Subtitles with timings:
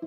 [0.00, 0.06] は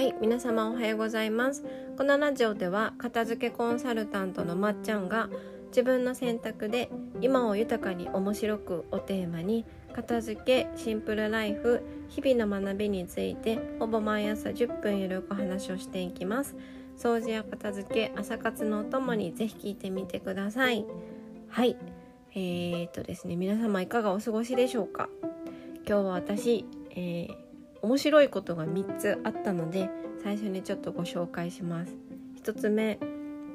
[0.00, 1.64] い皆様おはようございます。
[1.98, 5.28] このラジオでは片付けコンサルタントのまっちゃんが
[5.70, 6.88] 自分の選択で
[7.20, 16.54] 今を豊かに面白くをテーマに片付けシンプルライフ日々の学びについてほぼ毎朝10分ゆるく話をしていきます。
[16.96, 20.86] 掃除や片付け朝活のお供にぜひ聞いてみてください。
[21.48, 21.76] はい。
[22.38, 25.08] えー、っとですね皆様いかがお過ごしでしょうか？
[25.88, 27.34] 今日は私、えー、
[27.80, 29.88] 面白いことが3つあったので
[30.22, 31.96] 最初にちょっとご紹介します
[32.44, 32.98] 1つ目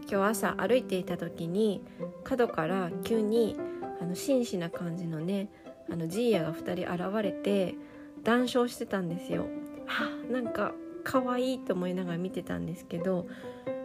[0.09, 1.83] 今日朝歩いていた時に
[2.23, 3.55] 角から急に
[4.01, 5.49] あの真摯な感じのね
[5.91, 7.75] あのジーヤが2人現れて
[8.23, 9.45] 談笑してたんですよ。
[9.85, 10.73] はあ、なんか
[11.03, 13.27] 可愛いと思いながら見てたんですけど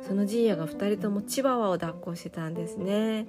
[0.07, 3.27] そのジーヤが2人ともチワワを抱っこしてたんですね。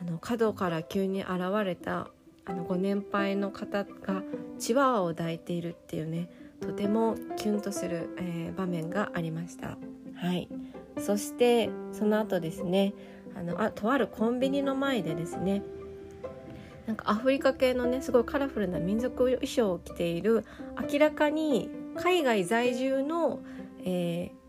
[0.00, 1.30] あの角から急に現
[1.64, 2.08] れた
[2.44, 4.22] あのご年配の方が
[4.58, 6.28] チワワを抱いているっていうね
[6.60, 9.78] とてもキュンとする、えー、場面がありました。
[10.16, 10.48] はい
[10.98, 12.92] そしてその後ですね
[13.36, 15.62] あのあとあるコンビニの前でですね
[16.86, 20.44] なんかアフリカ系のねすごいカラフルな民族衣装を着ている
[20.92, 23.40] 明らかに海外在住の、
[23.84, 24.39] えー、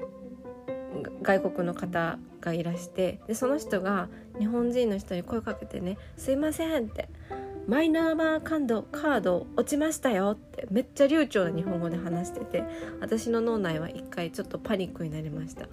[1.22, 7.09] 外国の方がいらしてでその人が日本人の人に声かけてね「すいません」って
[7.67, 12.63] 「マイナンバーカードカード落ちましたよ」ってめっちゃ流暢な日本語で話してて
[13.00, 15.67] 私の脳内は一回ちょっとパニックになりました。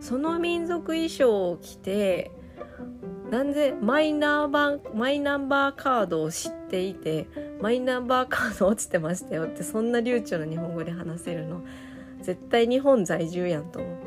[0.00, 2.30] その民族衣装を着て
[3.30, 7.28] なんでマイナンバーマイナンバーカードを知っていて
[7.60, 11.62] マイナンバーカード落ちてましたよってそんな流暢な日本語で話せるの
[12.22, 13.99] 絶対日本在住やんと思っ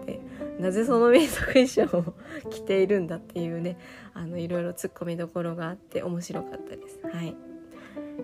[0.63, 2.13] なぜその民族衣装を
[2.49, 3.77] 着ているんだっていうね
[4.13, 6.99] あのいろいろ突っ込みどころがあって面白かったです。
[7.03, 7.35] はい。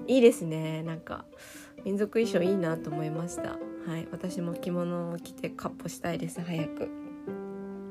[0.07, 0.81] いいですね。
[0.83, 1.25] なんか
[1.83, 3.57] 民族衣装いいなと思いました。
[3.85, 4.07] はい。
[4.11, 6.39] 私も着物を着てかっ歩したいです。
[6.39, 6.89] 早く。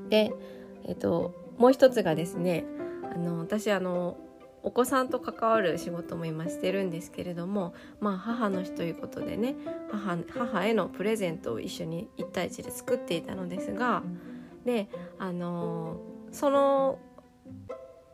[0.08, 0.32] で
[0.86, 2.64] えっともう一つがですね
[3.14, 4.16] あの私あの
[4.62, 9.56] お子さんと関わる仕事も今してるんですけれどもまあ母の日ということでね
[9.90, 14.02] 母へのプレゼントを一緒に1対1で作っていたのですが
[14.68, 15.96] であの
[16.30, 16.98] その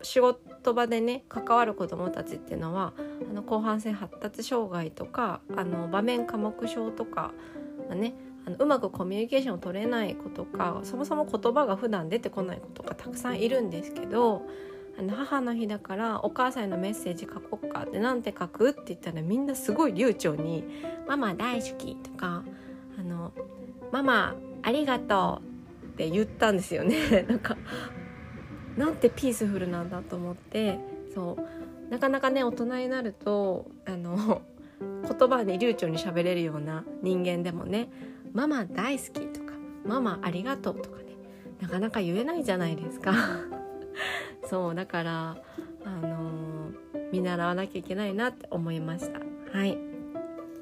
[0.02, 2.92] 仕事場でね関わる子どもたちっていうのは
[3.28, 7.32] あの後半戦発達障害とかあの場面科目症とか、
[7.88, 8.14] まあ、ね
[8.46, 14.42] あのうまくコミュニケーションを取れない子とかそもそも言葉が普段出てこない子とかたくさんいるんですけど
[14.96, 20.62] あの母の日だからお母さんへのメッセージ書こっかってなんて書くって言ったらみんなすごい流暢に
[21.08, 22.44] 「ママ大好き」とか
[22.96, 23.32] 「あの
[23.90, 25.50] ママありがとう」
[25.94, 27.22] って言ったんですよね。
[27.28, 27.56] なんか
[28.76, 30.78] なんてピースフルなんだと思って
[31.14, 31.90] そう。
[31.90, 34.42] なかなかね大人になるとあの
[34.80, 37.88] 言葉に流暢に喋れるような人間でもね
[38.32, 39.52] 「ママ大好き」とか
[39.84, 41.04] 「ママありがとう」とかね
[41.60, 43.12] なかなか言えないじゃないですか。
[44.44, 45.36] そうだから
[45.84, 46.72] あの、
[47.12, 49.20] 見習わなきゃいけないなって思いました。
[49.56, 49.78] はい。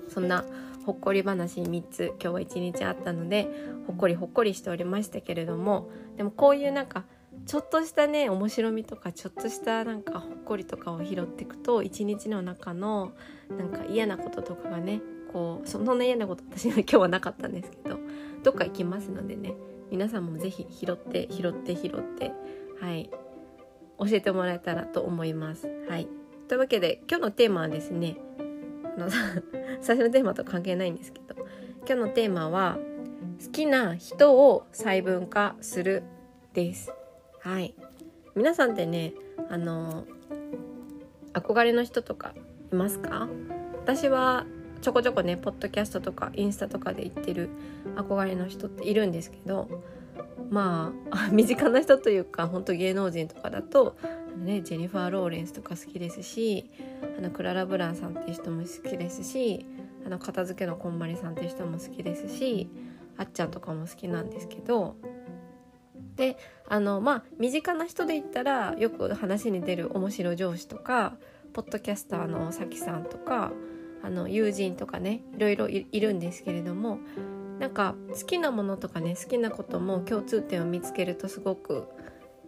[0.09, 0.45] そんな
[0.85, 3.49] ほっこり話3つ今日は一日あったので
[3.87, 7.05] ほっこりほっこりしておりましたけれどもでもこういうなんか
[7.47, 13.13] ちょっとしたね面白みとかちょっとしたなんかほっこりとかを拾っていくと一日の中の
[13.49, 15.01] なんか嫌なこととかがね
[15.33, 17.99] こうそんな嫌なこと私は今日はなかったんですけど
[18.43, 19.55] どっか行きますのでね
[19.91, 22.33] 皆さんも是非拾って拾って拾って
[22.81, 23.11] はい
[23.99, 25.69] 教えてもらえたらと思います。
[25.89, 26.09] はい、
[26.49, 28.17] というわけで今日のテーマはですね
[28.97, 29.09] あの
[29.83, 31.35] 最初のテーマと関係ないんですけど
[31.79, 32.79] 今日のテーマは
[33.45, 36.05] 好きな人を細分化する
[36.55, 36.93] です。
[37.41, 37.75] はい、
[38.37, 39.13] 皆さんってね
[39.51, 40.05] あの
[41.33, 42.33] 憧れの人とか
[42.73, 43.29] いますか？
[43.83, 44.47] 私は
[44.81, 47.51] ちょこちょこねポッドキャストとかインスタとかで言ってる
[47.97, 49.69] 憧れの人っているんですけど
[50.51, 53.97] まあ身近な人というか本当芸能人とかだと、
[54.37, 56.71] ね、ジェニファー・ローレンスとか好きですし
[57.19, 59.67] あのクララ・ブランさんっていう人も好きですし
[60.05, 62.69] あの片付けのこんまりさんっていう人も好きですし
[63.17, 64.97] あっちゃんとかも好きなんですけど
[66.17, 66.37] で
[66.69, 71.15] あのまあ身近な人で言ったらよく話に出る面白上司とか
[71.53, 73.53] ポッドキャスターのさきさんとか
[74.03, 76.99] あの友人とかねいろいろいるんですけれども
[77.63, 81.87] なんか好きなものとかね好きなことも共通点を見つけるとすごく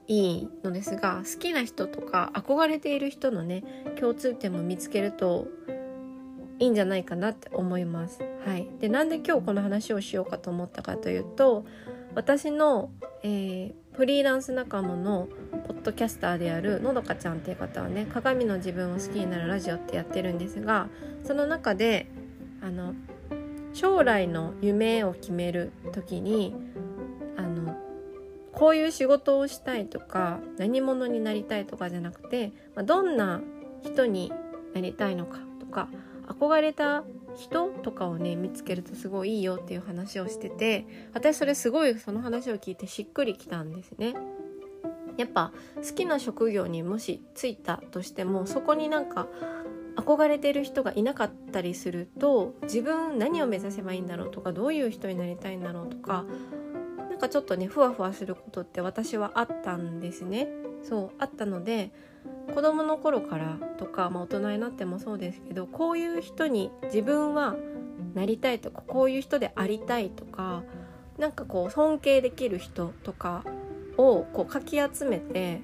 [0.09, 3.63] いいのですが好きな人とか憧れている人のね
[3.97, 5.47] 共通点も見つけると
[6.59, 8.25] いいんじゃないかなって思います。
[8.45, 11.65] はい、でなんで今日この話をしようかと思ったかというと
[12.17, 12.91] 私の、
[13.23, 15.29] えー、フリーランス仲間の
[15.69, 20.89] ポッドキャスターであるのどかちゃんっていう方はね鏡の自分を好きになるラジオってやってるんですが
[21.23, 22.09] その中で
[22.61, 22.95] あの
[23.75, 26.55] 将来の夢を決める時に
[27.37, 27.77] あの
[28.53, 33.43] こういう仕事をしたいとか何者になりたいとかじゃなくて、まあ、どんな
[33.83, 34.33] 人に
[34.75, 35.89] なりたいのかとか
[36.27, 37.05] 憧れた
[37.37, 44.15] 人とかをね見つけるとすごいいいよっていう話をしてて私それすごいその話を聞いてしっくりきたんですね。
[45.17, 49.29] やっぱ好きな職業にもし就いたとしてもそこになんか
[49.97, 56.25] 憧れてる人がいなかったりすると自分何を目指せばいいんだろうとかどういう人になりたいんだろうとか
[57.11, 60.49] なんかちょっとねふわふわすることって私はあったんですね。
[60.83, 61.93] そうあったので
[62.55, 67.57] 子供の頃からとか、まあ、大人になってもそうですけどこういう人に自分は
[68.15, 70.63] なりたいとかこういう人でありたいとか
[71.19, 73.45] なんかこう尊敬できる人とか
[73.97, 75.63] をこうかき集めて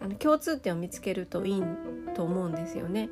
[0.00, 1.62] あの共通点を見つけるといい
[2.14, 3.10] と思うんですよね。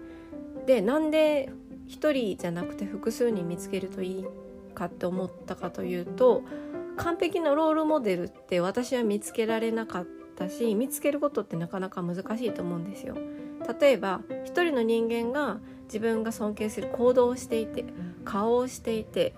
[0.66, 1.50] でなんで
[1.88, 4.26] 1人じゃなくて複数に見つけるといい
[4.74, 6.42] かって思ったかというと
[6.96, 10.06] 完璧なロールモデルって私は見つけられなかっ
[10.36, 13.16] たし見つけることってなかなか難しいと思うんですよ。
[13.80, 17.84] 例えば一人の人間が自分が尊敬する行動をしていて
[18.24, 19.34] 顔をしていて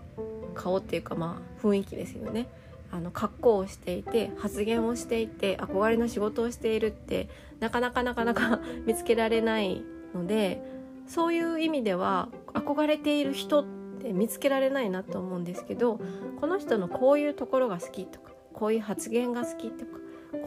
[0.54, 2.48] 顔っていうかまあ雰囲気ですよね
[2.90, 7.28] あの格好をしていて発言をしていて憧れの仕事をしているって
[7.58, 9.82] なかなかなかなか 見つけられない
[10.14, 10.62] ので
[11.06, 13.64] そういう意味では憧れている人っ
[14.00, 16.00] て見つけられないなと思うんですけど
[16.40, 19.92] この人のこういうところが好きとかこういう発言が好きとか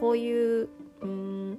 [0.00, 0.68] こういう
[1.02, 1.58] うん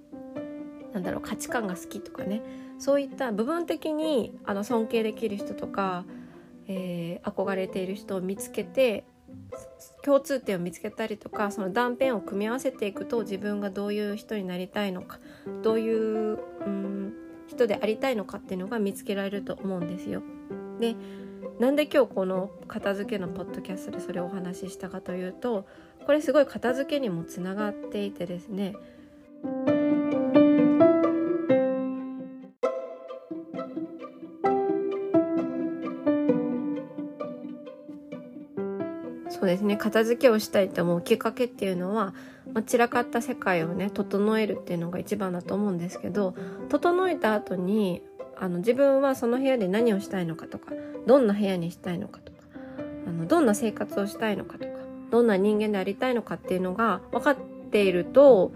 [0.93, 2.41] なんだろう価値観が好きとかね
[2.79, 6.05] そういった部分的にあの尊敬できる人とか、
[6.67, 9.05] えー、憧れている人を見つけて
[10.03, 15.19] 共通点を見つけたりとかその断片を組み合わせていくと自分がどういう人になりたいのか
[15.61, 17.13] どういううん
[17.59, 20.21] 人でありたいのかっていうのが見つけられると思うんですよ。
[20.79, 20.95] で
[21.59, 25.67] なんで今日この片付けのポッドキャストでそれをお話ししたかというと
[26.05, 28.75] これすごい片付けにもつながっていてですね
[39.29, 42.13] そうですね片付けをしたいと思うきっかけっていうのは、
[42.53, 46.33] まあ、散らかった世界をね整えるっていうのが一番だと思うんですけど
[46.69, 48.01] 整えた後に
[48.37, 50.71] あの自分はその部屋で何をしたいのかとか
[51.05, 52.39] どんな部屋にしたいのかとか
[53.07, 54.71] あのどんな生活をしたいのかとか
[55.11, 57.37] どんな人間でありたいのかっていうのが分かっ
[57.71, 58.51] ていると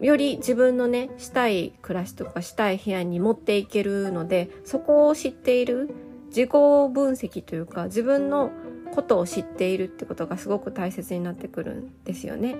[0.00, 5.90] より自分のねしたい暮らしとかしたい部屋に持っていけるのでそこを知っている
[6.28, 8.50] 自己分析というか自分の
[8.94, 12.56] ことを知っているってことがすごく大切になってくるんですよね。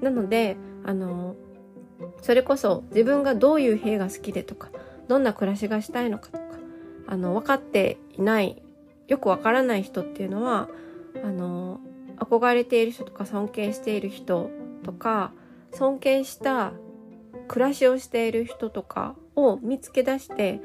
[0.00, 1.36] なのであの
[2.20, 4.70] それこそ自分がどういう部屋が好きでとか
[5.08, 6.42] どんな暮らしがしたいのかとか
[7.06, 8.62] あの分かっていない
[9.08, 10.68] よくわからない人っていうのは
[11.22, 11.80] あの
[12.16, 14.50] 憧れている人とか尊敬している人
[14.84, 15.32] とか
[15.72, 16.72] 尊敬した
[17.48, 20.60] 暮らしをしている人とかを見つけ出して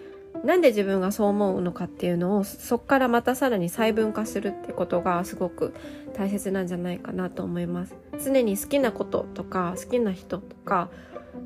[0.48, 5.76] なんで自分がそう思うのかっていうのをそこからまたさらに細分化するってことがすごく
[6.14, 7.98] 大切なんじゃないかなと思います。
[8.24, 10.90] 常に好きなこととか好きな人とか、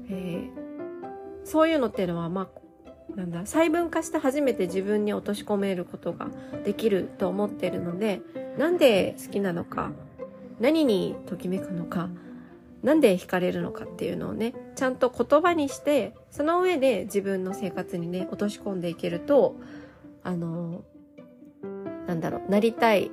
[0.07, 6.27] えー、そういうのっていうのはまあなんだ細分化して初めて自分に落とし込めることが
[6.63, 8.21] できると思ってるので
[8.59, 9.93] なんで好きなのか
[10.59, 12.07] 何にときめくのか
[12.83, 19.55] なんで惹かれるのかっていうのをねちゃんと言葉にしてその上で自分の生活にね落とし込んでいけると
[20.23, 20.83] あの
[22.07, 23.11] なんだろうなりたい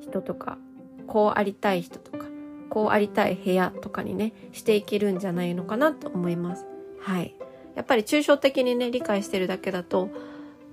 [0.00, 0.58] 人とか
[1.06, 2.26] こうありたい人とか
[2.70, 6.66] こうありたい部屋とかにねしていけるんじゃないのかなと思います。
[7.00, 7.34] はい
[7.74, 10.08] やっぱり抽象的にね理解してるだけだと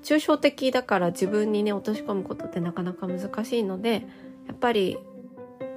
[0.03, 4.06] 抽象的だから自分にね落とし込むことってなかなか難しいので
[4.48, 4.98] やっぱり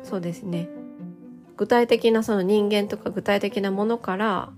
[0.02, 0.68] そうですね
[1.56, 4.52] 具体的なその人間とか具体的なものから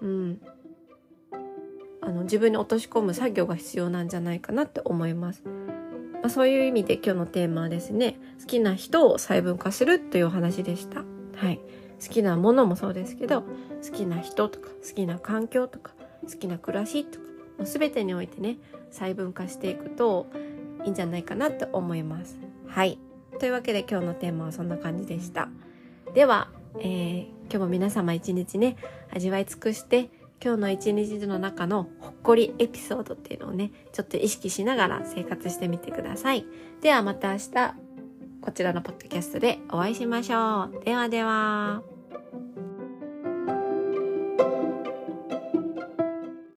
[0.00, 0.40] うん
[2.00, 5.42] あの自分に落とし込む作業が必要なんじゃないかなって思います。
[5.44, 11.04] まあ、そういう意味で今日のテーマはですね好きな人を細分化するというお話でした。
[11.36, 11.60] はい、
[12.04, 17.24] 好きなものもそうですけど好きな人とか好きな環境とか好きな暮らしとか
[17.58, 18.58] もう全てにおいてね
[18.90, 20.26] 細分化していくと
[20.84, 22.38] いいんじゃないかなと思います。
[22.66, 22.98] はい
[23.38, 25.48] というわけで今日のテーマはそんな感じでした。
[26.14, 28.76] では、えー、今日も皆様一日ね
[29.10, 30.10] 味わい尽くして
[30.44, 36.44] 今日の一日の中のほっこりエピソードっていうのをねちょっと意識しながら生活してみてください。
[36.82, 37.74] ではまた明日
[38.42, 40.84] こちらのポッドキャストでお会いしましょう。
[40.84, 41.82] ではでは。